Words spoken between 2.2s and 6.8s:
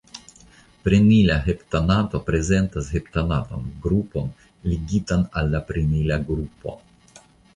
prezentas heptanatan grupon ligitan al prenila grupo.